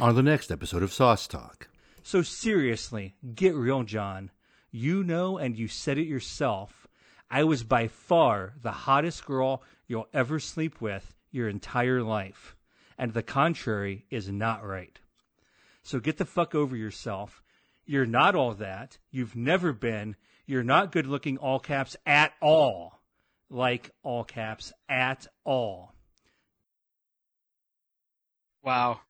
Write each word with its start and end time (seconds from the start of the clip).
on 0.00 0.14
the 0.14 0.22
next 0.22 0.50
episode 0.52 0.82
of 0.82 0.92
Sauce 0.92 1.26
Talk. 1.26 1.68
So 2.02 2.22
seriously, 2.22 3.16
get 3.34 3.54
real, 3.54 3.82
John. 3.82 4.30
You 4.70 5.02
know, 5.02 5.38
and 5.38 5.56
you 5.56 5.66
said 5.66 5.98
it 5.98 6.06
yourself. 6.06 6.86
I 7.30 7.44
was 7.44 7.64
by 7.64 7.88
far 7.88 8.54
the 8.62 8.70
hottest 8.70 9.24
girl 9.26 9.62
you'll 9.86 10.08
ever 10.14 10.38
sleep 10.38 10.80
with 10.80 11.14
your 11.30 11.48
entire 11.48 12.02
life. 12.02 12.54
And 12.96 13.12
the 13.12 13.22
contrary 13.22 14.04
is 14.10 14.28
not 14.28 14.64
right. 14.64 14.98
So 15.82 16.00
get 16.00 16.18
the 16.18 16.24
fuck 16.24 16.54
over 16.54 16.76
yourself. 16.76 17.42
You're 17.84 18.06
not 18.06 18.34
all 18.34 18.54
that. 18.54 18.98
You've 19.10 19.34
never 19.36 19.72
been. 19.72 20.16
You're 20.46 20.62
not 20.62 20.92
good 20.92 21.06
looking, 21.06 21.38
all 21.38 21.58
caps, 21.58 21.96
at 22.06 22.32
all. 22.40 23.00
Like 23.50 23.90
all 24.02 24.24
caps, 24.24 24.72
at 24.88 25.26
all. 25.44 25.92
Wow. 28.62 29.00